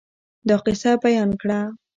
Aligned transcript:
دا 0.47 0.55
قصه 0.65 0.91
بیان 1.03 1.29
کړه. 1.41 1.59